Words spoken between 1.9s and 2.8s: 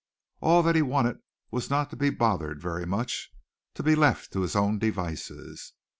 to be bothered